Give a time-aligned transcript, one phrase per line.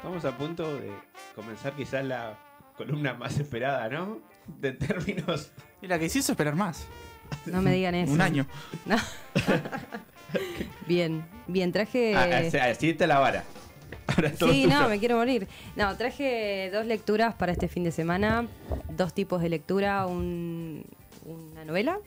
[0.00, 0.90] Estamos a punto de
[1.34, 2.38] comenzar quizás la
[2.76, 4.18] columna más esperada, ¿no?
[4.46, 5.52] De términos.
[5.82, 6.86] Y la que hizo esperar más.
[7.46, 8.12] No me digan eso.
[8.12, 8.46] Un año.
[8.86, 8.96] No.
[10.86, 12.14] bien, bien, traje.
[12.16, 13.44] Ah, o sea, así está la vara.
[14.06, 15.46] Ahora Sí, no, me quiero morir.
[15.76, 18.46] No, traje dos lecturas para este fin de semana.
[18.88, 20.84] Dos tipos de lectura: un-
[21.26, 21.98] una novela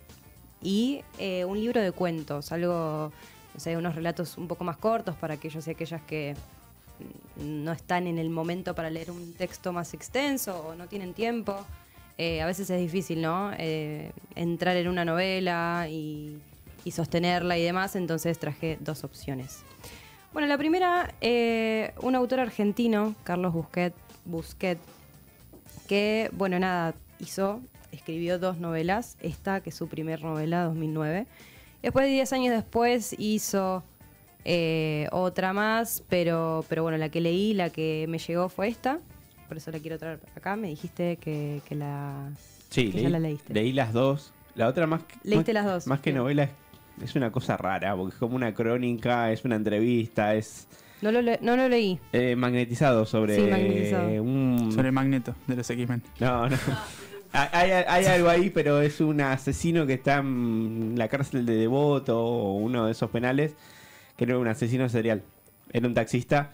[0.62, 2.52] y eh, un libro de cuentos.
[2.52, 3.12] Algo,
[3.56, 6.36] o sea, unos relatos un poco más cortos para aquellos y aquellas que
[7.38, 11.66] no están en el momento para leer un texto más extenso o no tienen tiempo.
[12.18, 13.52] Eh, a veces es difícil, ¿no?
[13.58, 16.40] Eh, entrar en una novela y,
[16.92, 19.64] sostenerla y demás, entonces traje dos opciones.
[20.34, 23.94] Bueno, la primera, eh, un autor argentino, Carlos Busquet,
[24.26, 24.78] Busquet,
[25.88, 27.62] que, bueno, nada, hizo,
[27.92, 31.26] escribió dos novelas, esta que es su primer novela, 2009.
[31.82, 33.84] Después, 10 años después, hizo
[34.46, 39.00] eh, otra más, pero, pero bueno, la que leí, la que me llegó fue esta,
[39.48, 40.56] por eso la quiero traer acá.
[40.56, 42.30] Me dijiste que, que la...
[42.70, 43.54] Sí, que leí, ya la leíste.
[43.54, 44.34] leí las dos.
[44.56, 46.50] La otra más que, Leíste más, las dos, Más que novela es,
[47.04, 50.68] es una cosa rara, porque es como una crónica, es una entrevista, es
[51.02, 52.00] No lo, le- no lo leí.
[52.12, 54.22] eh, magnetizado sobre Sí, magnetizado.
[54.24, 54.72] un...
[54.74, 56.02] Sobre Magneto de los X-Men.
[56.20, 56.58] No, no.
[57.36, 61.56] Hay, hay- hay algo ahí, pero es un asesino que está en la cárcel de
[61.56, 63.56] Devoto o uno de esos penales,
[64.18, 65.24] que no era un asesino serial.
[65.72, 66.52] Era un taxista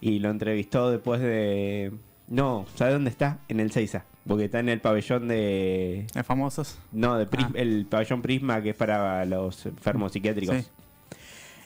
[0.00, 1.92] y lo entrevistó después de...
[2.28, 3.38] No, ¿sabe dónde está?
[3.48, 6.06] En el Seiza, porque está en el pabellón de...
[6.14, 6.78] Los famosos.
[6.92, 7.52] No, de Pris- Ah.
[7.54, 10.56] el pabellón Prisma, que es para los enfermos psiquiátricos.
[10.56, 10.66] Sí.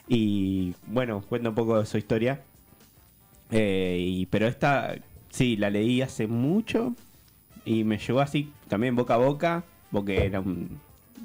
[0.07, 2.41] Y bueno, cuenta un poco de su historia.
[3.51, 4.95] Eh, y, pero esta,
[5.29, 6.95] sí, la leí hace mucho
[7.63, 10.79] y me llegó así también boca a boca, porque era un,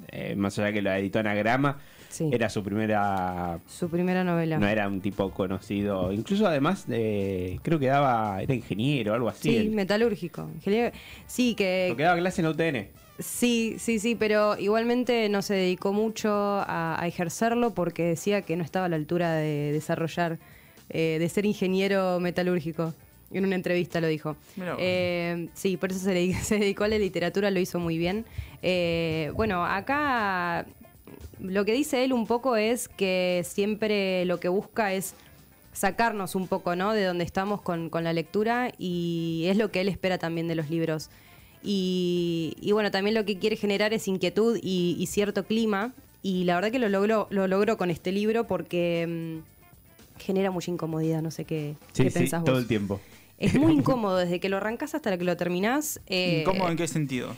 [0.08, 1.78] eh, más allá que la editó Anagrama,
[2.10, 2.28] Sí.
[2.32, 4.58] era su primera, Su primera novela.
[4.58, 9.28] no era un tipo conocido, incluso además de, creo que daba, era ingeniero o algo
[9.28, 10.48] así, Sí, metalúrgico.
[10.56, 10.92] Ingeniero-
[11.26, 12.88] Sí, que porque daba clase en la UTN.
[13.20, 18.56] sí, sí, sí, pero igualmente no se dedicó mucho a, a ejercerlo porque decía que
[18.56, 20.38] no estaba a la altura de desarrollar,
[20.88, 22.92] eh, de ser ingeniero metalúrgico.
[23.32, 24.36] En una entrevista lo dijo.
[24.80, 28.24] Eh, sí, por eso se, le- se dedicó a la literatura, lo hizo muy bien.
[28.62, 30.66] Eh, bueno, acá
[31.40, 35.14] lo que dice él un poco es que siempre lo que busca es
[35.72, 36.92] sacarnos un poco, ¿no?
[36.92, 40.54] De donde estamos con, con la lectura y es lo que él espera también de
[40.54, 41.10] los libros.
[41.62, 45.92] Y, y bueno, también lo que quiere generar es inquietud y, y cierto clima.
[46.22, 49.06] Y la verdad que lo logró, lo logró con este libro porque
[49.38, 53.00] mm, genera mucha incomodidad, no sé qué, Sí, qué sí, pensás todo el tiempo.
[53.38, 56.00] Es muy incómodo desde que lo arrancas hasta que lo terminás.
[56.06, 56.68] eh, ¿Cómo?
[56.68, 57.34] ¿En qué sentido?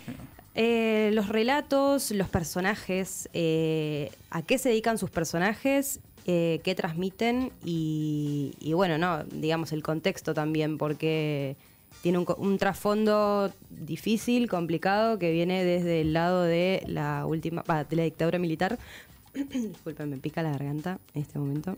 [0.54, 7.50] Eh, los relatos, los personajes, eh, a qué se dedican sus personajes, eh, qué transmiten
[7.64, 11.56] y, y bueno, no, digamos el contexto también, porque
[12.02, 17.96] tiene un, trasfondo difícil, complicado, que viene desde el lado de la última, va, de
[17.96, 18.78] la dictadura militar.
[19.34, 21.76] Disculpen, me pica la garganta en este momento.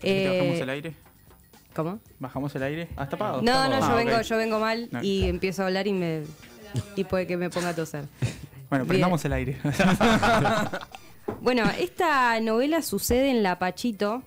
[0.00, 0.94] ¿Te bajamos el aire?
[1.74, 1.98] ¿Cómo?
[2.20, 2.88] ¿Bajamos el aire?
[2.96, 3.42] Ah, está apagado.
[3.42, 5.02] No, no, yo Ah, vengo, yo vengo mal No.
[5.02, 6.22] y empiezo a hablar y me
[6.96, 8.06] y puede que me ponga a toser.
[8.70, 8.88] Bueno, Bien.
[8.88, 9.58] prendamos el aire.
[11.40, 14.22] Bueno, esta novela sucede en Lapachito,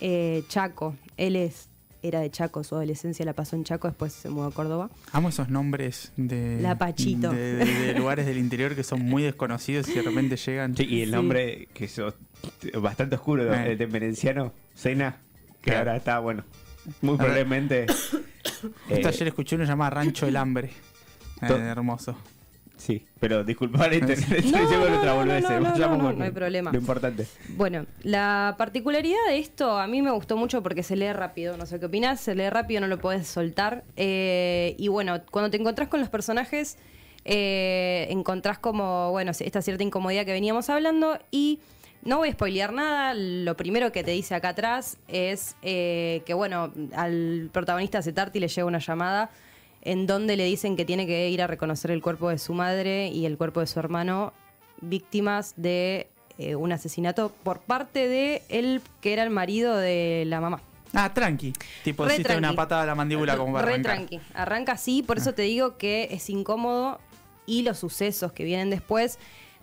[0.00, 0.96] eh, Chaco.
[1.16, 1.68] Él es,
[2.02, 4.90] era de Chaco, su adolescencia la pasó en Chaco, después se mudó a Córdoba.
[5.12, 7.30] Amo esos nombres de, Lapachito.
[7.30, 10.76] de, de- de lugares del interior que son muy desconocidos y de repente llegan.
[10.76, 11.14] Sí, y el Sí.
[11.14, 12.00] nombre que es
[12.80, 13.72] bastante oscuro, Eh.
[13.72, 15.16] el de Merenciano, Cena,
[15.60, 15.78] que Claro.
[15.90, 16.44] ahora está, bueno,
[17.02, 17.86] muy probablemente...
[17.88, 18.22] Justo
[18.90, 20.70] eh, ayer escuché uno llamado Rancho el Hambre.
[21.42, 22.16] Eh, hermoso.
[22.78, 26.72] Sí, pero disculpa la internet, No, hay problema.
[26.72, 27.26] Lo importante.
[27.56, 31.66] Bueno, la particularidad de esto a mí me gustó mucho porque se lee rápido, no
[31.66, 33.82] sé qué opinas, se lee rápido, no lo puedes soltar.
[33.96, 36.78] Eh, y bueno, cuando te encontrás con los personajes,
[37.24, 41.58] eh, encontrás como, bueno, esta cierta incomodidad que veníamos hablando y
[42.04, 46.32] no voy a spoilear nada, lo primero que te dice acá atrás es eh, que,
[46.32, 49.30] bueno, al protagonista Cetarti le llega una llamada
[49.82, 53.08] en donde le dicen que tiene que ir a reconocer el cuerpo de su madre
[53.08, 54.32] y el cuerpo de su hermano
[54.80, 56.08] víctimas de
[56.38, 60.60] eh, un asesinato por parte de él que era el marido de la mamá.
[60.94, 61.52] Ah, tranqui.
[61.84, 62.56] Tipo, Re hiciste una tranqui.
[62.56, 63.96] patada a la mandíbula como para Re arrancar.
[63.96, 64.20] tranqui.
[64.34, 66.98] Arranca así, por eso te digo que es incómodo
[67.46, 69.18] y los sucesos que vienen después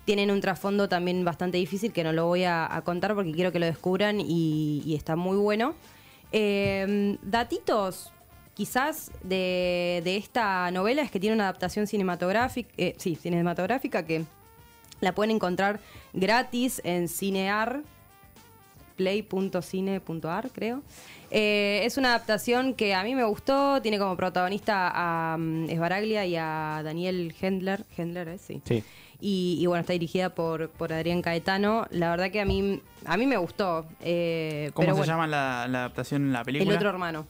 [0.06, 3.52] tienen un trasfondo también bastante difícil que no lo voy a, a contar porque quiero
[3.52, 5.74] que lo descubran y, y está muy bueno.
[6.32, 8.12] Eh, datitos
[8.56, 14.24] quizás de, de esta novela es que tiene una adaptación cinematográfica, eh, sí, cinematográfica que
[15.02, 15.80] la pueden encontrar
[16.14, 17.82] gratis en Cinear.
[18.96, 20.82] play.cine.ar, creo.
[21.32, 26.26] Eh, es una adaptación que a mí me gustó, tiene como protagonista a um, Esbaraglia
[26.26, 28.38] y a Daniel Hendler, Hendler, ¿eh?
[28.38, 28.62] sí.
[28.64, 28.84] Sí.
[29.20, 31.88] Y, y bueno, está dirigida por, por Adrián Caetano.
[31.90, 33.86] La verdad que a mí, a mí me gustó.
[34.02, 36.76] eh, ¿Cómo pero se bueno, llama la, la adaptación en la El película?
[36.76, 37.26] otro hermano.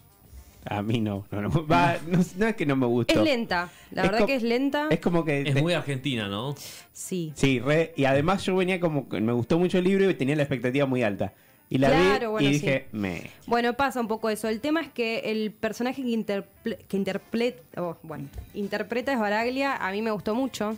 [0.67, 1.25] A mí no.
[1.31, 3.13] No, no, va, no, no es que no me gustó.
[3.13, 4.88] Es lenta, la Es verdad que es lenta.
[4.89, 5.41] Es como que.
[5.41, 6.56] Es te- muy argentina, ¿no?
[6.91, 7.31] Sí.
[7.35, 9.07] Sí, re, y además yo venía como.
[9.07, 11.33] que Me gustó mucho el libro y tenía la expectativa muy alta.
[11.69, 12.59] Y la Claro, vi bueno, y sí.
[12.59, 13.29] dije, me.
[13.47, 14.47] Bueno, pasa un poco eso.
[14.47, 19.75] El tema es que el personaje que, interple- que interple- oh, bueno, interpreta es Baraglia,
[19.75, 20.77] a mí me gustó mucho.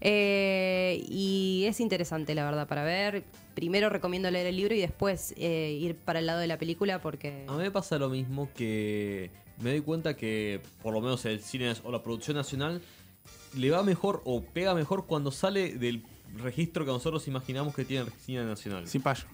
[0.00, 3.24] Eh, y es interesante, la verdad, para ver.
[3.54, 7.00] Primero recomiendo leer el libro y después eh, ir para el lado de la película
[7.00, 7.44] porque...
[7.48, 9.30] A mí me pasa lo mismo que
[9.60, 12.80] me doy cuenta que por lo menos el cine o la producción nacional
[13.54, 16.04] le va mejor o pega mejor cuando sale del
[16.36, 18.86] registro que nosotros imaginamos que tiene el cine nacional.
[18.86, 19.24] Sí, payo.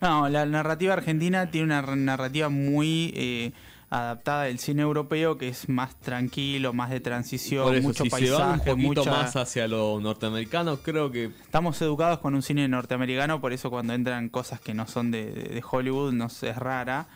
[0.00, 3.52] No, la narrativa argentina tiene una narrativa muy eh,
[4.02, 8.10] adaptada del cine europeo que es más tranquilo, más de transición, Por eso, mucho si
[8.10, 9.10] se va un paisaje, poquito mucha...
[9.10, 13.92] más hacia lo norteamericano, creo que Estamos educados con un cine norteamericano, por eso cuando
[13.94, 17.06] entran cosas que no son de, de- de Hollywood nos es rara.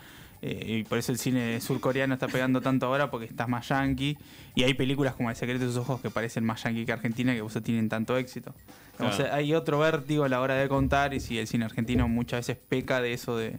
[0.41, 4.17] eh, y por eso el cine surcoreano está pegando tanto ahora porque está más yankee.
[4.55, 7.35] Y hay películas como El secreto de sus ojos que parecen más yankee que Argentina
[7.35, 8.55] que por eso tienen tanto éxito.
[9.01, 9.35] O sea, Claro.
[9.35, 12.57] hay otro vértigo a la hora de contar y si el cine argentino muchas veces
[12.69, 13.59] peca de eso de,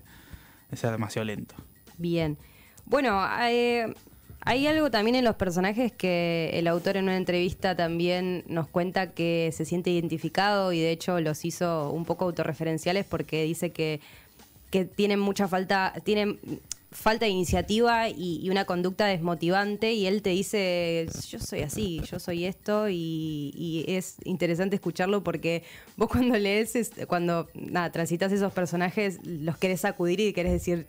[0.71, 1.55] de ser demasiado lento.
[1.97, 2.37] Bien.
[2.89, 8.67] Bueno, hay algo también en los personajes que el autor en una entrevista también nos
[8.67, 13.71] cuenta que se siente identificado y de hecho los hizo un poco autorreferenciales porque dice
[13.71, 13.99] que,
[14.71, 16.39] que tienen mucha falta, tienen
[16.91, 22.19] falta de iniciativa y, una conducta desmotivante y él te dice yo soy así, yo
[22.19, 25.63] soy esto y, es interesante escucharlo porque
[25.97, 30.87] vos cuando lees, es- cuando nada, transitas esos personajes, los querés sacudir y querés decir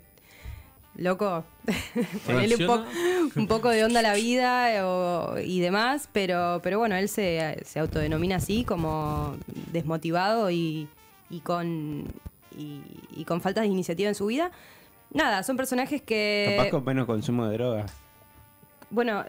[1.00, 1.44] loco,
[2.26, 2.84] ponele un, po-
[3.40, 7.08] un poco de onda a la vida eh, o- y demás, pero, pero bueno, él
[7.08, 9.36] se, se autodenomina así como
[9.72, 10.86] desmotivado y,
[11.30, 12.04] y con
[12.56, 12.80] y,
[13.16, 14.50] y con falta de iniciativa en su vida.
[15.12, 17.92] Nada, son personajes que, Capaz con menos consumo de drogas.
[18.90, 19.24] bueno,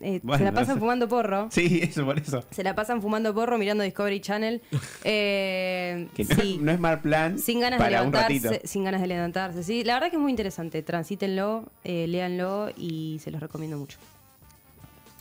[0.00, 0.80] eh, Bueno, se la no pasan sé.
[0.80, 1.48] fumando porro.
[1.52, 2.42] Sí, eso por eso.
[2.50, 4.62] Se la pasan fumando porro mirando Discovery Channel.
[5.04, 6.58] Eh, Que no, sí.
[6.60, 9.62] no es mal plan Sin ganas de para levantarse, sin ganas de levantarse.
[9.62, 10.82] Sí, la verdad que es muy interesante.
[10.82, 13.98] Transítenlo, eh, léanlo y se los recomiendo mucho.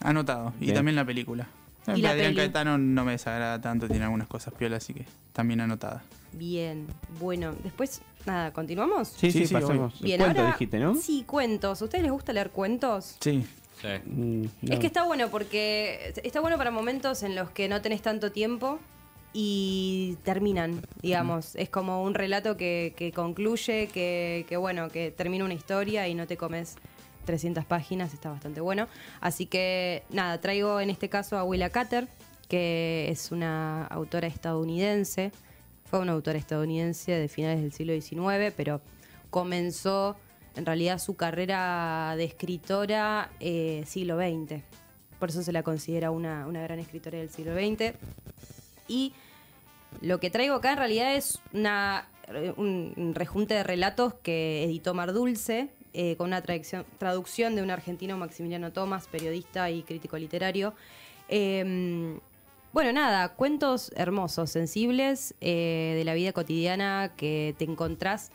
[0.01, 0.53] Anotado.
[0.61, 1.47] Y también la película.
[1.95, 2.35] Y la Adrián peli.
[2.37, 6.03] Caetano no me desagrada tanto, tiene algunas cosas piolas, así que también anotada.
[6.33, 6.85] Bien,
[7.19, 9.07] bueno, después, nada, ¿continuamos?
[9.07, 9.99] Sí, sí, Sí, sí, pasemos.
[9.99, 10.93] Bien, Cuento ahora- dijiste, ¿no?
[10.95, 11.81] Sí, cuentos.
[11.81, 13.15] ¿A ustedes les gusta leer cuentos?
[13.19, 13.43] Sí.
[13.81, 13.87] Sí.
[14.05, 14.73] Mm, no.
[14.73, 18.31] Es que está bueno porque está bueno para momentos en los que no tenés tanto
[18.31, 18.79] tiempo
[19.33, 21.55] y terminan, digamos.
[21.55, 26.15] Es como un relato que, que concluye, que, que, bueno, que termina una historia y
[26.15, 26.75] no te comes
[27.25, 28.87] 300 páginas, está bastante bueno.
[29.21, 32.07] Así que nada, traigo en este caso a Willa Cutter,
[32.47, 35.31] que es una autora estadounidense.
[35.85, 38.81] Fue una autora estadounidense de finales del siglo XIX, pero
[39.29, 40.15] comenzó
[40.55, 44.61] en realidad su carrera de escritora eh, siglo XX.
[45.19, 47.93] Por eso se la considera una, una gran escritora del siglo XX.
[48.87, 49.13] Y
[50.01, 52.07] lo que traigo acá en realidad es una,
[52.57, 57.71] un, un rejunte de relatos que editó Mar Dulce, eh, con una traducción, de un
[57.71, 60.75] argentino, Maximiliano Tomás, periodista y crítico literario.
[61.29, 62.19] Eh,
[62.71, 68.31] bueno, nada, cuentos hermosos, sensibles, eh, de la vida cotidiana que te encontrás.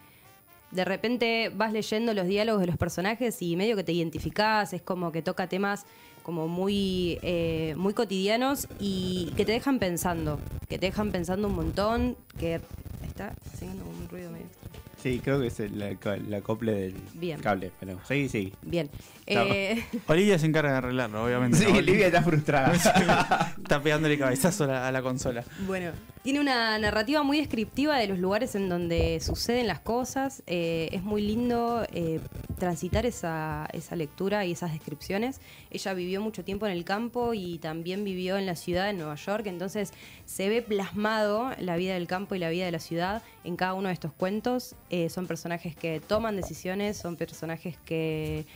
[0.74, 4.82] De repente vas leyendo los diálogos de los personajes y medio que te identificás, es
[4.82, 5.86] como que toca temas
[6.22, 11.54] como muy, eh, muy cotidianos y que te dejan pensando, que te dejan pensando un
[11.54, 12.60] montón, que
[13.06, 14.74] está haciendo un ruido medio extraño.
[15.02, 15.94] Sí, creo que es el, la,
[16.28, 17.38] la acople del Bien.
[17.38, 17.70] cable.
[17.78, 18.54] Pero sí, sí.
[18.62, 18.88] Bien.
[19.26, 21.58] Eh, Olivia se encarga de arreglarlo, obviamente.
[21.58, 21.78] Sí, ¿no?
[21.82, 22.72] Livia está frustrada.
[23.62, 25.44] Está pegándole cabezazo a la, a la consola.
[25.66, 25.90] Bueno,
[26.24, 30.42] tiene una narrativa muy descriptiva de los lugares en donde suceden las cosas.
[30.46, 32.18] Eh, es muy lindo eh,
[32.58, 35.42] transitar esa, esa lectura y esas descripciones.
[35.70, 39.16] Ella vivió mucho tiempo en el campo y también vivió en la ciudad, en Nueva
[39.16, 39.46] York.
[39.48, 39.92] Entonces
[40.24, 43.74] se ve plasmado la vida del campo y la vida de la ciudad en cada
[43.74, 44.76] uno de estos cuentos.
[44.88, 48.46] Eh, son personajes que toman decisiones, son personajes que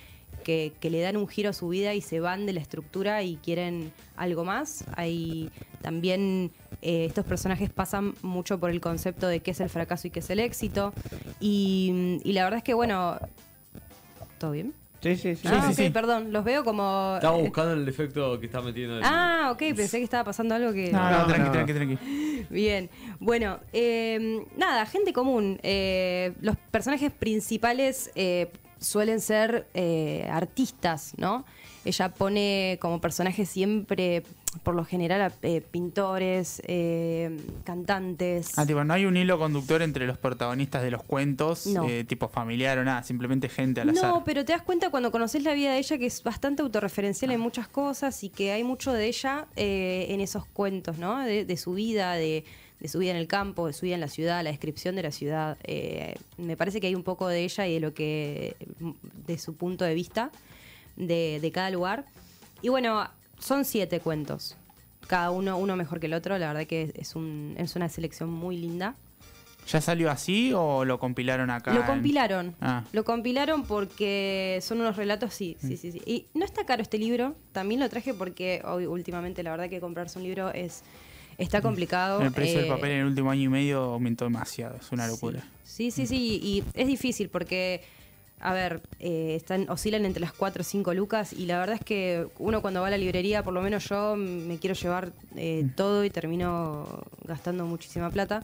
[0.49, 3.23] que, que le dan un giro a su vida y se van de la estructura
[3.23, 4.83] y quieren algo más.
[4.97, 5.51] Hay
[5.83, 10.11] también eh, estos personajes pasan mucho por el concepto de qué es el fracaso y
[10.11, 10.95] qué es el éxito.
[11.39, 13.19] Y, y la verdad es que, bueno,
[14.39, 14.73] ¿todo bien?
[15.03, 15.47] Sí, sí, sí.
[15.49, 15.91] ah, sí, ok, sí.
[15.91, 17.17] perdón, los veo como...
[17.17, 19.03] Estaba buscando el efecto que está metiendo el...
[19.05, 20.91] Ah, ok, pensé que estaba pasando algo que...
[20.91, 21.53] No, no, No, tranqui, no.
[21.53, 22.47] tranqui, tranqui.
[22.51, 22.89] Bien,
[23.21, 25.61] bueno, eh, nada, gente común.
[25.63, 28.51] Eh, los personajes principales eh,
[28.81, 31.45] suelen ser eh, artistas, ¿no?
[31.85, 34.23] Ella pone como personajes siempre,
[34.63, 38.59] por lo general, a eh, pintores, eh, cantantes.
[38.59, 41.87] Ah, tipo, no hay un hilo conductor entre los protagonistas de los cuentos, No.
[42.07, 44.11] tipo familiar o nada, simplemente gente al azar.
[44.11, 47.31] No, pero te das cuenta cuando conoces la vida de ella que es bastante autorreferencial
[47.31, 51.21] en muchas cosas y que hay mucho de ella eh, en esos cuentos, ¿no?
[51.21, 52.45] De, de su vida, de,
[52.81, 55.03] de su vida en el campo, de su vida en la ciudad, la descripción de
[55.03, 55.59] la ciudad.
[55.65, 58.57] Eh, me parece que hay un poco de ella y de lo que,
[59.27, 60.31] de su punto de vista
[60.97, 62.05] de, de cada lugar.
[62.63, 63.09] Y bueno,
[63.39, 64.57] son siete cuentos.
[65.07, 66.39] Cada uno, uno mejor que el otro.
[66.39, 68.95] La verdad que es, un, es una selección muy linda.
[69.71, 71.75] ¿Ya salió así o lo compilaron acá?
[71.75, 72.57] Lo en- compilaron.
[72.61, 72.85] Ah.
[72.93, 76.01] Lo compilaron porque son unos relatos, sí, sí, sí, sí.
[76.07, 77.37] Y no está caro este libro.
[77.53, 80.83] También lo traje porque hoy, últimamente la verdad que comprarse un libro es
[81.39, 82.21] está complicado.
[82.21, 85.07] El precio del Eh, papel en el último año y medio aumentó demasiado, es una
[85.07, 85.43] locura.
[85.65, 86.41] Sí, sí, sí.
[86.43, 87.83] Y es difícil porque,
[88.41, 91.85] a ver, eh, están, oscilan entre las 4 o 5 lucas y la verdad es
[91.85, 95.63] que uno cuando va a la librería, por lo menos yo me quiero llevar eh,
[95.65, 95.71] Mm.
[95.77, 98.43] todo y termino gastando muchísima plata.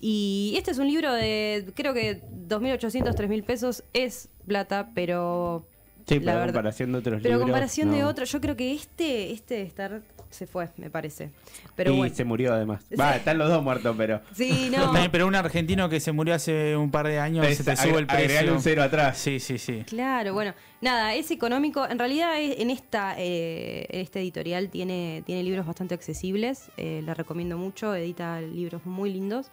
[0.00, 5.64] Y este es un libro de, creo que 2.800, 3.000 pesos es plata, pero...
[6.06, 7.42] Sí, la pero verdad- comparación de otros Pero libros.
[7.50, 8.08] comparación de no.
[8.08, 11.30] otro, yo creo que este, este de estar se fue, me parece.
[11.76, 12.14] Pero y bueno.
[12.14, 12.82] se murió además.
[12.98, 14.20] Va, están los dos muertos, pero.
[14.34, 14.92] Sí, no.
[15.12, 17.98] Pero un argentino que se murió hace un par de años se te Es- sube
[17.98, 18.52] el precio.
[18.54, 19.18] un cero atrás.
[19.18, 19.84] Sí, sí, sí.
[19.86, 21.86] Claro, bueno, nada, es económico.
[21.86, 26.70] En realidad, es- en esta eh, este editorial tiene, tiene libros bastante accesibles.
[26.78, 29.50] eh, la recomiendo mucho, edita libros muy lindos.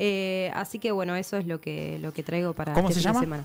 [0.00, 3.08] Eh, así que bueno, eso es lo que, lo que traigo para ¿Cómo este se
[3.08, 3.44] fin de llama?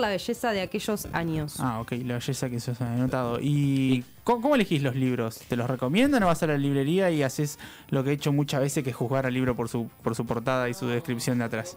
[0.00, 1.56] La belleza de aquellos años.
[1.58, 3.38] Ah, ok, la belleza que se ha anotado.
[3.42, 5.40] ¿Y cómo, cómo elegís los libros?
[5.46, 7.58] ¿Te los recomiendan o vas a la librería y haces
[7.90, 10.24] lo que he hecho muchas veces, que es juzgar al libro por su, por su
[10.24, 11.76] portada y su descripción de atrás?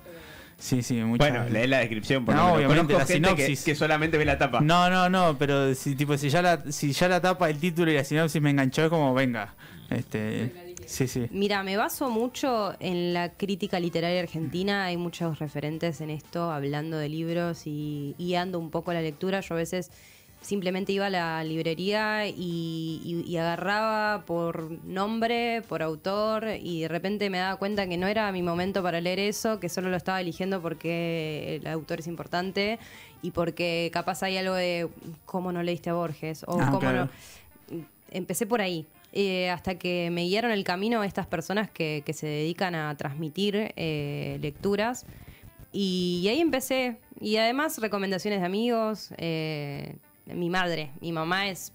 [0.59, 1.61] Sí, sí, muchas Bueno, veces.
[1.61, 2.25] lee la descripción.
[2.25, 3.63] Porque No, no, obviamente, la que, sinopsis.
[3.65, 4.61] que solamente ve la tapa.
[4.61, 7.91] No, no, no, pero si, tipo, si, ya la, si ya la tapa el título
[7.91, 9.53] y la sinopsis me enganchó, es como, venga.
[9.89, 11.27] Este, sí, sí.
[11.31, 14.85] Mira, me baso mucho en la crítica literaria argentina.
[14.85, 19.41] Hay muchos referentes en esto, hablando de libros y guiando un poco la lectura.
[19.41, 19.91] Yo a veces
[20.41, 26.87] simplemente iba a la librería y, y- y agarraba por nombre, por autor, y de
[26.87, 29.97] repente me daba cuenta que no era mi momento para leer eso, que solo lo
[29.97, 32.77] estaba eligiendo porque el autor es importante
[33.23, 34.87] y porque capaz hay algo de
[35.25, 37.09] cómo no leíste a Borges o Ah, cómo claro.
[37.71, 38.85] no empecé por ahí.
[39.13, 44.37] Eh, hasta que me guiaron el camino estas personas que, se dedican a transmitir eh,
[44.41, 45.05] lecturas.
[45.71, 46.97] Y, ahí empecé.
[47.19, 49.09] Y además recomendaciones de amigos.
[49.17, 49.95] eh,
[50.25, 51.71] mi madre, mi mamá es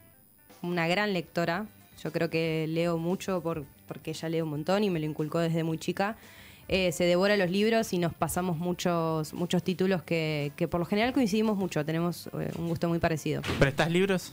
[0.61, 1.67] una gran lectora.
[2.03, 5.39] Yo creo que leo mucho por, porque ella lee un montón y me lo inculcó
[5.39, 6.17] desde muy chica.
[6.69, 11.59] Se devora los libros y nos pasamos muchos, muchos títulos que, por lo general coincidimos
[11.59, 11.85] mucho.
[11.85, 13.43] Tenemos un gusto muy parecido.
[13.59, 14.33] ¿Prestás libros?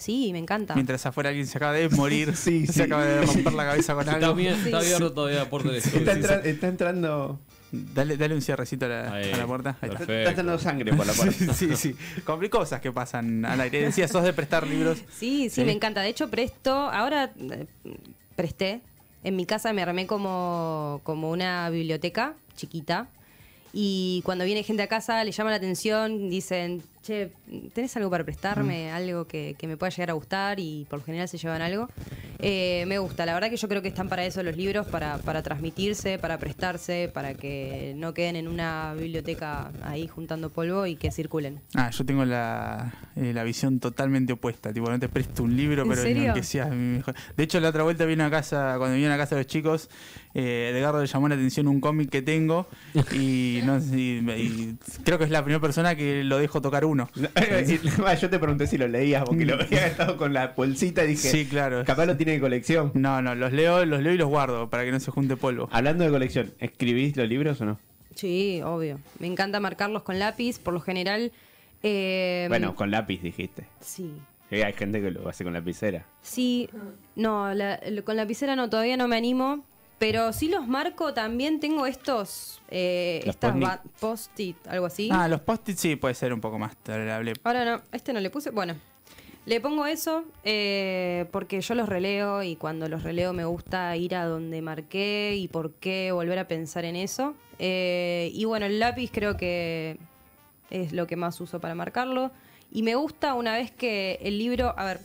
[0.00, 0.74] Sí, me encanta.
[0.74, 2.82] Mientras afuera alguien se acaba de morir, Sí, se sí.
[2.82, 4.34] acaba de romper la cabeza con Está, algo.
[4.34, 5.98] bien, está abierto todavía la puerta del estudio.
[6.00, 6.48] Está, sí, entra- sí.
[6.48, 7.38] está entrando.
[7.72, 9.76] Dale, dale un cierrecito a la, Ahí, a la puerta.
[9.80, 10.02] Ahí está.
[10.02, 11.52] Está entrando sangre por la puerta.
[11.54, 11.94] Sí, sí.
[12.24, 13.82] Con cosas que pasan al aire.
[13.82, 14.98] Decías, sos de prestar libros.
[15.16, 15.64] Sí, sí, Sí.
[15.64, 16.00] me encanta.
[16.00, 17.66] De hecho, presto, ahora eh,
[18.36, 18.80] presté.
[19.22, 23.06] En mi casa me armé como, como una biblioteca chiquita.
[23.72, 27.30] Y cuando viene gente a casa, le llama la atención, dicen, che,
[27.72, 28.90] ¿tenés algo para prestarme?
[28.90, 31.88] Algo que, que me pueda llegar a gustar y por lo general se llevan algo.
[32.42, 35.18] Eh, me gusta, la verdad que yo creo que están para eso los libros, para,
[35.18, 40.96] para transmitirse, para prestarse, para que no queden en una biblioteca ahí juntando polvo y
[40.96, 41.60] que circulen.
[41.74, 44.72] Ah, yo tengo la, eh, la visión totalmente opuesta.
[44.72, 47.14] Tipo, no te presto un libro, ¿En pero que sea mejor.
[47.36, 49.90] De hecho, la otra vuelta vine a casa, cuando vine a casa de los chicos,
[50.34, 52.66] eh, Edgardo le llamó la atención un cómic que tengo
[53.12, 56.84] y, no sé, y- y creo que es la primera persona que lo dejo tocar
[56.84, 57.08] uno.
[58.04, 61.08] Ah, Yo te pregunté si lo leías porque lo había estado con la bolsita y
[61.08, 61.28] dije.
[61.30, 61.84] Sí, claro.
[61.84, 62.90] Capaz lo tiene de colección.
[62.94, 65.68] No, no, los leo, los leo y los guardo para que no se junte polvo.
[65.72, 67.78] Hablando de colección, ¿escribís los libros o no?
[68.14, 68.98] Sí, obvio.
[69.18, 71.32] Me encanta marcarlos con lápiz, por lo general.
[71.82, 73.64] eh, Bueno, con lápiz dijiste.
[73.80, 74.12] Sí.
[74.50, 76.04] Sí, hay gente que lo hace con lapicera.
[76.22, 76.68] Sí,
[77.16, 79.64] no, la- con lapicera no, todavía no me animo.
[80.00, 83.68] Pero sí los marco, también tengo estos, eh, Los estas post-it.
[83.68, 85.08] ba- post-it, algo así.
[85.12, 87.34] Ah, los post-it sí puede ser un poco más tolerable.
[87.44, 88.48] Ahora no, este no le puse.
[88.50, 88.74] Bueno,
[89.44, 94.14] le pongo eso eh, porque yo los releo y cuando los releo me gusta ir
[94.16, 97.34] a donde marqué y por qué volver a pensar en eso.
[97.58, 99.98] Eh, y bueno, el lápiz creo que
[100.70, 102.30] es lo que más uso para marcarlo.
[102.72, 105.00] Y me gusta una vez que el libro, a ver,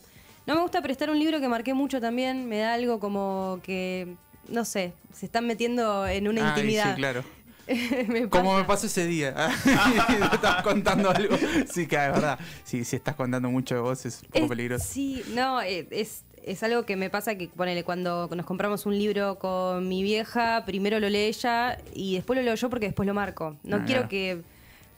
[0.47, 4.15] no me gusta prestar un libro que marqué mucho también, me da algo como que,
[4.49, 6.91] no sé, se están metiendo en una Ay, intimidad.
[6.95, 7.23] Sí, claro.
[8.07, 8.57] Me Como pasa.
[8.59, 9.29] me pasó ese día.
[10.33, 11.35] estás contando algo.
[11.71, 12.39] Sí, que es verdad.
[12.63, 14.85] Sí, si estás contando mucho de vos es un poco Es- peligroso.
[14.87, 18.95] Sí, no, eh, es, es algo que me pasa que, ponele, cuando nos compramos un
[18.97, 23.07] libro con mi vieja, primero lo lee ella y después lo leo yo porque después
[23.07, 23.57] lo marco.
[23.63, 24.09] No Ah, quiero claro.
[24.09, 24.41] que,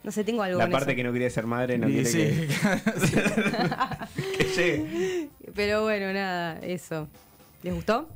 [0.04, 0.98] no sé, tengo algo La con parte eso.
[0.98, 2.50] que no quiere ser madre no Y quiere sí, que,
[4.38, 5.30] que llegue.
[5.56, 7.08] Pero bueno, nada, eso.
[7.64, 8.10] ¿Les gustó?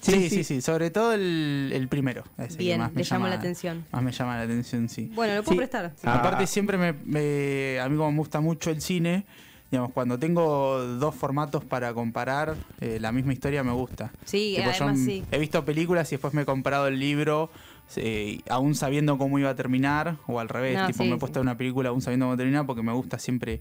[0.00, 2.24] Sí, sí, sí, sobre todo el, el primero.
[2.38, 3.84] ese que Bien, más me le llama- la atención.
[3.92, 5.10] Más me llama la atención, sí.
[5.14, 5.58] Bueno, lo puedo Sí.
[5.58, 5.92] prestar.
[6.04, 6.14] Ah.
[6.20, 9.24] Aparte siempre me, me- a mí como me gusta mucho el cine,
[9.70, 14.12] digamos, cuando tengo dos formatos para comparar eh, la misma historia me gusta.
[14.24, 15.24] Sí, Tipo, además sí.
[15.30, 17.50] he visto películas y después me he comprado el libro
[17.96, 21.18] eh, aún sabiendo cómo iba a terminar o al revés, No, tipo sí, me he
[21.18, 21.42] puesto sí.
[21.42, 23.60] una película aún sabiendo cómo terminar porque me gusta siempre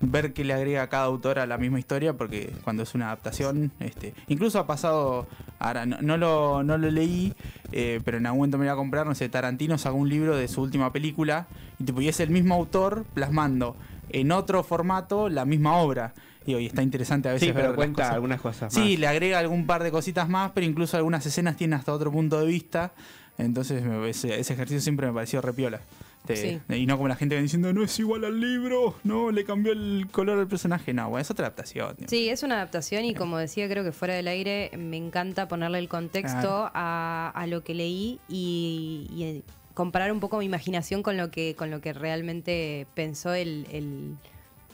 [0.00, 3.70] ver qué le agrega cada autor a la misma historia porque cuando es una adaptación,
[3.80, 5.26] este, incluso ha pasado,
[5.58, 7.32] ahora no, no lo, no lo leí,
[7.72, 10.36] eh, pero en algún momento me iba a comprar, no sé, Tarantino sacó un libro
[10.36, 11.46] de su última película
[11.78, 13.76] y, tipo, y es el mismo autor plasmando
[14.10, 16.12] en otro formato la misma obra.
[16.46, 18.14] Y hoy está interesante a veces Sí, ver pero las cuenta cosas.
[18.14, 18.98] algunas cosas Sí, más.
[18.98, 22.40] le agrega algún par de cositas más, pero incluso algunas escenas tienen hasta otro punto
[22.40, 22.92] de vista.
[23.40, 25.80] Entonces ese, ese ejercicio siempre me pareció repiola.
[26.26, 26.60] Te- Sí.
[26.76, 29.72] Y no como la gente que diciendo, no es igual al libro, no, le cambió
[29.72, 30.92] el color al personaje.
[30.92, 31.96] No, bueno, es otra adaptación.
[32.08, 35.78] Sí, es una adaptación y como decía, creo que fuera del aire me encanta ponerle
[35.78, 39.42] el contexto a, a lo que leí y, y, eh,
[39.72, 44.16] comparar un poco mi imaginación con lo que, con lo que realmente pensó el, el-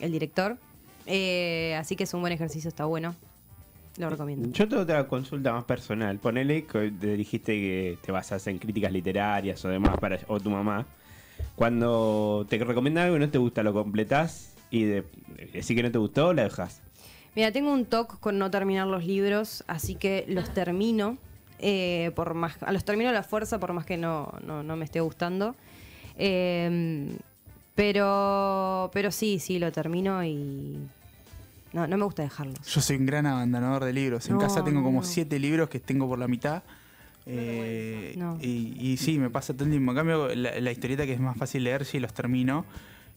[0.00, 0.58] el director.
[1.06, 3.14] Eh, así que es un buen ejercicio, está bueno.
[3.98, 4.50] Lo recomiendo.
[4.52, 6.18] Yo tengo otra consulta más personal.
[6.18, 10.50] Ponele que te dijiste que te basas en críticas literarias o demás para o tu
[10.50, 10.86] mamá.
[11.54, 15.04] Cuando te recomiendan algo y no te gusta, lo completás y de,
[15.52, 16.82] que no te gustó, la dejas.
[17.34, 21.18] Mira, tengo un toque con no terminar los libros, así que los termino.
[21.58, 24.84] eh, por más, los termino a la fuerza por más que no, no, no me
[24.84, 25.54] esté gustando.
[26.18, 27.16] Eh,
[27.74, 30.78] pero, pero sí, sí, lo termino y
[31.76, 32.58] no, no me gusta dejarlos.
[32.66, 34.26] Yo soy un gran abandonador de libros.
[34.28, 35.06] En No, casa tengo no, como no.
[35.06, 36.62] siete libros que tengo por la mitad.
[37.26, 38.38] Eh, No.
[38.40, 39.90] y, y sí, me pasa todo el tiempo.
[39.92, 42.64] En cambio, la, la historieta que es más fácil leer, sí los termino.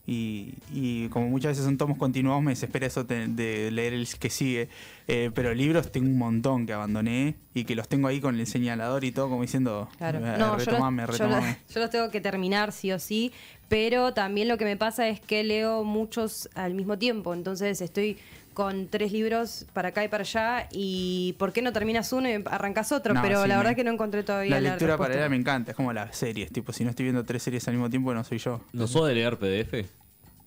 [0.07, 4.07] Y, y como muchas veces son tomos continuados, me desespera eso de, de leer el
[4.17, 4.67] que sigue.
[5.07, 8.47] Eh, pero libros tengo un montón que abandoné y que los tengo ahí con el
[8.47, 10.17] señalador y todo, como diciendo, Claro.
[10.17, 11.57] eh, No, yo los, retomame, yo los- retomame.
[11.71, 13.31] yo los tengo que terminar sí o sí,
[13.67, 18.17] pero también lo que me pasa es que leo muchos al mismo tiempo, entonces estoy
[18.53, 22.33] con tres libros para acá y para allá y ¿por qué no terminas uno y
[22.45, 23.13] arrancas otro?
[23.13, 24.97] No, pero sí, la me- verdad que no encontré todavía La la, lectura respuesta.
[25.13, 27.75] paralela me encanta, es como las series, tipo, si no estoy viendo tres series al
[27.75, 28.61] mismo tiempo no soy yo.
[28.73, 29.85] ¿No sos de leer PDF?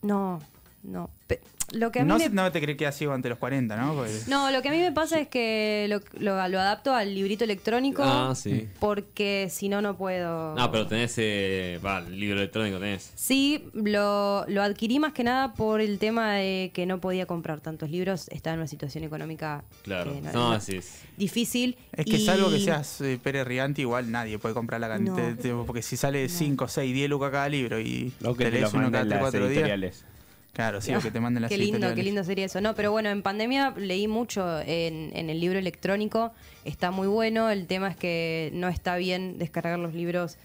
[0.03, 0.41] No,
[0.83, 1.11] no.
[1.27, 1.41] Pe-
[1.73, 3.95] Lo que a mí No, me- no te crees que sido ante los 40, ¿no?
[3.95, 7.15] Porque- No, lo que a mí me pasa es que lo, lo- lo adapto al
[7.15, 8.69] librito electrónico Ah, sí.
[8.81, 10.55] porque si no, no puedo...
[10.59, 11.15] Ah, pero tenés.
[11.17, 13.11] Eh, va, el libro electrónico tenés.
[13.15, 17.61] Sí, lo, lo adquirí más que nada por el tema de que no podía comprar
[17.61, 18.29] tantos libros.
[18.29, 20.13] Estaba en una situación económica Claro.
[20.13, 20.77] que no- No, no- sí.
[20.77, 21.77] es- difícil.
[21.93, 25.17] Es que y- salvo que seas eh, Pérez Rianti, igual nadie puede comprar la cantidad.
[25.31, 25.37] No.
[25.43, 28.73] de- porque si sale 5, 6, 10 lucas cada libro y O que te lees
[28.75, 30.05] uno cada manden 3, las 4 días.
[30.53, 31.97] Claro, sí, o que te manden las Qué lindo, editoriales.
[31.97, 32.61] qué lindo sería eso.
[32.61, 36.33] No, pero bueno, en pandemia leí mucho en, en el libro electrónico.
[36.65, 37.49] Está muy bueno.
[37.49, 40.37] El tema es que no está bien descargar los libros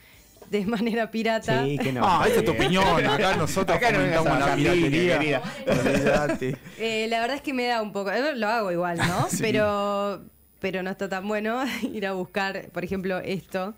[0.50, 1.66] de manera pirata.
[1.66, 2.02] Sí, que no.
[2.06, 3.06] Ah, esa es tu opinión.
[3.06, 5.42] Acá nosotros Acá no fomentamos la piratería.
[6.80, 8.10] Eh, la verdad es que me da un poco.
[8.12, 9.28] eh, Lo hago igual, ¿no?
[9.30, 9.38] Sí.
[9.42, 10.24] Pero,
[10.62, 13.74] pero no está tan bueno ir a buscar, por ejemplo, esto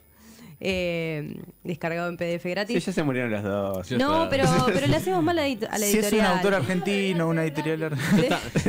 [0.62, 2.86] eh, descargado en PDF Sí, gratis.
[2.86, 3.88] ya se murieron los dos.
[3.88, 3.96] Sí.
[3.98, 6.34] no, pero, pero le hacemos mal a, la edit- a la Si es un editorial.
[6.38, 7.98] autor argentino, una editorial ar-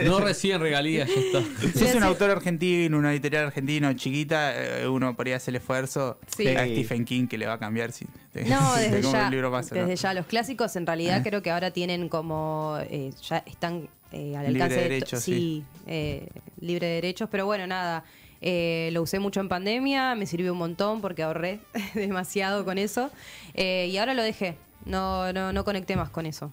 [0.05, 1.43] No reciben regalías, ya está.
[1.79, 6.19] Si es un autor argentino, una editorial argentina chiquita, eh, uno podría hacer el esfuerzo
[6.37, 6.47] Sí.
[6.49, 9.25] a Stephen King que le va a cambiar si te, No, si desde ya.
[9.27, 9.81] el libro pasa, ¿no?
[9.87, 10.15] desde ya.
[10.15, 11.23] Los clásicos en realidad Ah.
[11.25, 12.79] creo que ahora tienen como.
[12.89, 15.33] eh, ya están eh, al Libre alcance de to- derechos, sí.
[15.33, 15.65] sí.
[15.87, 16.29] eh,
[16.61, 17.29] libre de derechos.
[17.31, 18.05] Pero bueno, nada.
[18.41, 21.61] Eh, lo usé mucho en pandemia, me sirvió un montón porque ahorré
[21.95, 23.11] demasiado con eso.
[23.55, 24.57] eh, y ahora lo dejé.
[24.87, 26.53] No, no, no conecté más con eso.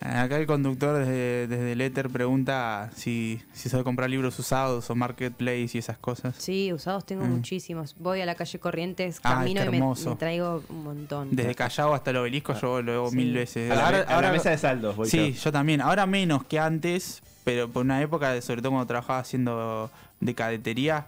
[0.00, 4.88] Acá el conductor desde, desde el Ether pregunta si, si se debe comprar libros usados
[4.90, 6.36] o marketplace y esas cosas.
[6.38, 7.30] Sí, usados tengo Mm.
[7.30, 7.96] muchísimos.
[7.98, 11.28] Voy a la calle Corrientes, Ay, camino y me, traigo un montón.
[11.34, 13.16] Desde Callao hasta el obelisco yo lo hago Sí.
[13.16, 13.72] mil veces.
[13.72, 15.40] A la, me- a la mesa de saldos, voy Sí, yo.
[15.46, 15.80] yo también.
[15.80, 21.06] Ahora menos que antes, pero por una época, sobre todo cuando trabajaba haciendo de cadetería,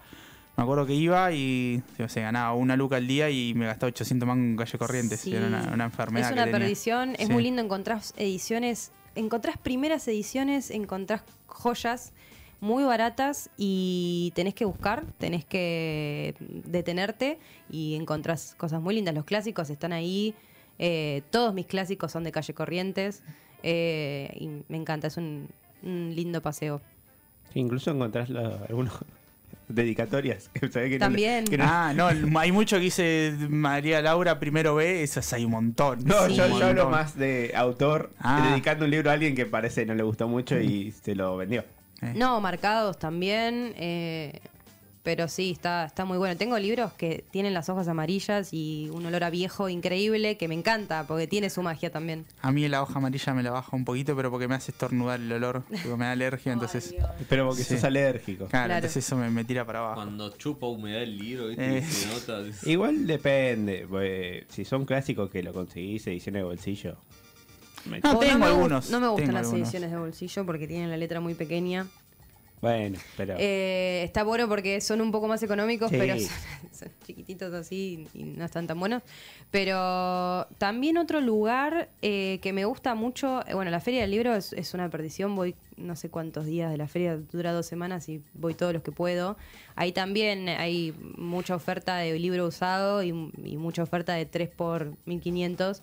[0.60, 3.88] me acuerdo que iba y o sea, ganaba una luca al día y me gastaba
[3.88, 5.20] 800 mangos en calle Corrientes.
[5.20, 5.34] Sí.
[5.34, 6.26] Era una, una enfermedad.
[6.28, 6.58] Es que una tenía.
[6.58, 7.14] perdición.
[7.18, 7.32] Es Sí.
[7.32, 12.12] muy lindo encontrar ediciones encontrás primeras ediciones, encontrás joyas
[12.60, 16.34] muy baratas y tenés que buscar, tenés que
[16.66, 17.38] detenerte
[17.70, 19.14] y encontrás cosas muy lindas.
[19.14, 20.34] Los clásicos están ahí,
[20.78, 23.22] eh, todos mis clásicos son de calle Corrientes
[23.62, 25.48] eh, y me encanta, es un,
[25.82, 26.80] un lindo paseo.
[27.54, 28.92] Incluso encontrás la- algunos
[29.74, 30.48] dedicatorias.
[30.54, 31.44] que no También.
[31.46, 35.52] que no- Ah, no, hay mucho que dice María Laura primero B, esas hay un
[35.52, 36.04] montón.
[36.04, 36.34] No, Sí.
[36.34, 38.48] yo, Un yo hablo más de autor Ah.
[38.50, 41.64] dedicando un libro a alguien que parece no le gustó mucho y se lo vendió.
[42.02, 42.12] Eh.
[42.16, 43.74] No, marcados también.
[43.76, 44.40] eh,
[45.02, 46.36] pero sí, está, está muy bueno.
[46.36, 50.54] Tengo libros que tienen las hojas amarillas y un olor a viejo increíble que me
[50.54, 52.26] encanta porque tiene su magia también.
[52.42, 55.18] A mí la hoja amarilla me la baja un poquito, pero porque me hace estornudar
[55.20, 56.94] el olor, digo, me da alergia, entonces...
[57.28, 57.74] Pero porque Sí.
[57.76, 58.46] sos alérgico.
[58.46, 58.74] Claro, Claro.
[58.74, 59.94] entonces eso me, me tira para abajo.
[59.94, 61.78] Cuando chupa humedad el libro, ¿viste?
[61.78, 61.82] Eh.
[61.82, 62.42] Se nota.
[62.66, 63.86] Igual depende.
[63.88, 66.96] pues, si son clásicos que lo conseguís edición de bolsillo.
[67.86, 69.62] me- No, tengo me algunos, No me gustan las algunos.
[69.68, 71.86] ediciones de bolsillo porque tienen la letra muy pequeña.
[72.60, 73.36] Bueno, pero.
[73.38, 75.96] Eh, está bueno porque son un poco más económicos, Sí.
[75.98, 76.28] pero son,
[76.72, 79.02] son chiquititos así y no están tan buenos.
[79.50, 84.34] Pero también otro lugar eh, que me gusta mucho, eh, bueno, la Feria del Libro
[84.34, 88.06] es, es una perdición, voy no sé cuántos días de la feria, dura dos semanas
[88.10, 89.38] y voy todos los que puedo.
[89.76, 94.92] Ahí también hay mucha oferta de libro usado y, y mucha oferta de 3 por
[95.06, 95.80] 1500,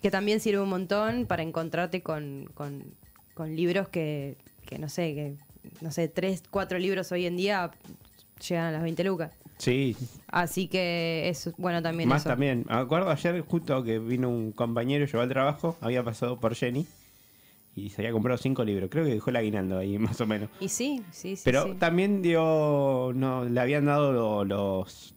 [0.00, 2.94] que también sirve un montón para encontrarte con, con-
[3.34, 5.34] con libros que, que no sé, que
[5.80, 7.70] no sé, 3, 4 libros hoy en día
[8.46, 9.32] llegan a las 20 lucas.
[9.58, 9.94] Sí,
[10.28, 12.30] Así que es bueno también más eso.
[12.30, 12.64] también.
[12.68, 16.86] Me acuerdo ayer justo que vino un compañero, llegó al trabajo, había pasado por Jenny
[17.76, 18.88] y se había comprado cinco libros.
[18.90, 20.48] Creo que dejó el aguinaldo ahí, más o menos.
[20.60, 21.42] Y sí, sí, sí.
[21.44, 21.74] Pero sí.
[21.78, 23.12] también dio.
[23.14, 25.14] No, le habían dado lo- los.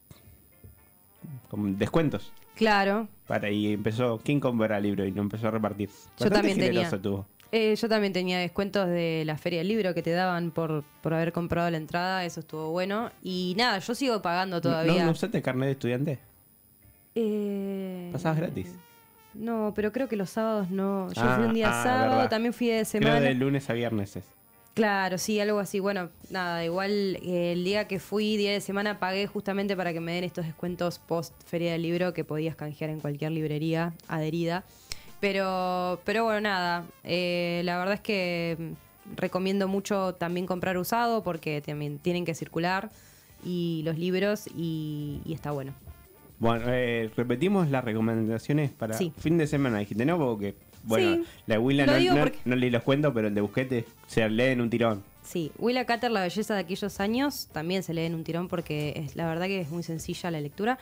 [1.49, 2.31] como descuentos.
[2.55, 3.07] Claro.
[3.27, 4.19] Para, y empezó.
[4.23, 5.05] ¿Quién comprará el libro?
[5.05, 5.89] Y lo empezó a repartir.
[6.19, 6.89] Yo también tenía.
[6.89, 7.25] tuvo.
[7.55, 11.13] Eh, yo también tenía descuentos de la Feria del Libro que te daban por, por
[11.13, 13.11] haber comprado la entrada, eso estuvo bueno.
[13.21, 15.05] Y nada, yo sigo pagando ¿No, todavía.
[15.05, 16.19] ¿No usaste carnet de estudiante?
[17.13, 18.73] Eh, Pasabas gratis.
[19.35, 21.11] No, pero creo que los sábados no.
[21.13, 22.29] Yo Ah, fui un día ah, sábado, verdad.
[22.29, 23.17] también fui de semana.
[23.17, 24.25] Creo de lunes a viernes es.
[24.73, 25.79] Claro, sí, algo así.
[25.79, 29.99] Bueno, nada, igual eh, el día que fui, día de semana, pagué justamente para que
[29.99, 34.63] me den estos descuentos post Feria del Libro que podías canjear en cualquier librería adherida.
[35.27, 41.23] Pero, pero bueno, nada, eh, la verdad es que mm, recomiendo mucho también comprar usado
[41.23, 42.91] porque también tienen que circular
[43.41, 45.71] y los libros y, y está bueno.
[46.39, 49.13] Bueno, eh, repetimos las recomendaciones para Sí.
[49.17, 50.17] fin de semana, dijiste, ¿no?
[50.17, 53.39] Porque, bueno, Sí, la de Willa no, no- porque- no los cuentos, pero el de
[53.39, 55.03] Busquete se lee en un tirón.
[55.23, 58.91] Sí, Willa Cater, La belleza de aquellos años, también se lee en un tirón porque
[58.97, 60.77] es, la verdad que es muy sencilla la lectura.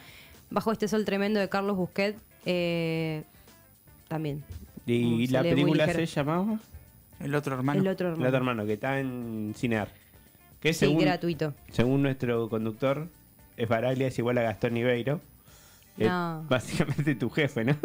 [0.50, 3.22] Bajo este sol tremendo de Carlos Busquet, eh,
[4.12, 4.44] también.
[4.86, 6.60] Y la película se llamaba
[7.20, 7.80] El otro hermano.
[7.82, 8.28] El otro El hermano.
[8.28, 9.88] otro hermano, que está en Cinear.
[10.60, 11.54] Que Sí, según, gratuito.
[11.72, 13.08] según nuestro conductor,
[13.58, 15.22] es Baraglia es igual a Gastón Ibeiro.
[15.98, 16.46] Es No.
[16.50, 17.76] básicamente tu jefe, ¿no?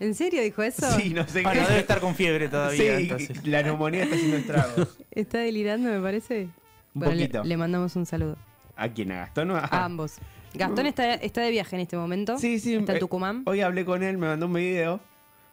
[0.00, 0.90] ¿En serio dijo eso?
[0.98, 1.68] Sí, no sé Bueno, qué.
[1.68, 2.98] debe estar con fiebre todavía.
[2.98, 3.46] Sí, entonces.
[3.46, 4.98] la neumonía está haciendo estragos.
[5.12, 6.42] ¿Está delirando, me parece?
[6.44, 6.50] Un
[6.94, 7.44] Bueno, poquito.
[7.44, 8.36] Le, mandamos un saludo.
[8.76, 9.12] ¿A quién?
[9.12, 10.16] ¿A Gastón o a, A ambos.
[10.54, 12.36] Gastón está, está de viaje en este momento.
[12.38, 12.74] Sí, sí.
[12.74, 13.42] Está en eh, Tucumán.
[13.46, 15.00] Hoy hablé con él, me mandó un video.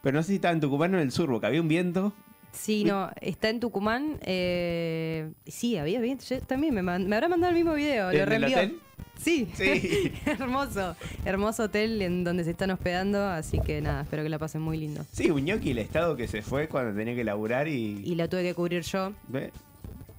[0.01, 2.13] Pero no sé si estaba en Tucumán o en el sur, porque había un viento.
[2.51, 4.17] Sí, no, está en Tucumán.
[4.21, 6.19] eh, sí, había bien.
[6.19, 8.05] Yo también me, man- me habrá mandado el mismo video.
[8.07, 8.57] Lo ¿En el reenvió.
[8.57, 8.79] hotel?
[9.21, 9.47] Sí.
[9.53, 10.13] Sí.
[10.25, 10.95] hermoso.
[11.25, 13.21] Hermoso hotel en donde se están hospedando.
[13.27, 15.05] Así que nada, espero que la pasen muy lindo.
[15.11, 18.01] Sí, Uñoqui, el estado que se fue cuando tenía que laburar y.
[18.03, 19.11] Y la tuve que cubrir yo.
[19.27, 19.51] ¿Ve?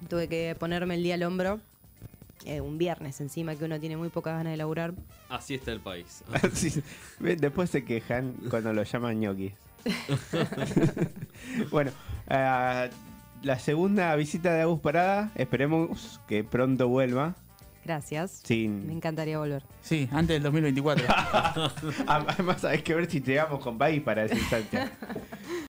[0.08, 1.60] Tuve que ponerme el día al hombro.
[2.46, 4.92] eh, un viernes encima que uno tiene muy pocas ganas de laburar.
[5.28, 6.22] Así está el país.
[7.18, 9.52] Después se quejan cuando lo llaman ñoquis.
[11.70, 11.90] bueno,
[12.28, 12.88] ah,
[13.42, 17.34] la segunda visita de Agus Parada, esperemos que pronto vuelva.
[17.84, 18.42] Gracias.
[18.42, 18.90] Me Sin...
[18.90, 19.62] encantaría volver.
[19.80, 21.06] Sí, antes del 2024.
[22.06, 24.92] Además, hay que ver si llegamos con país para esa instancia.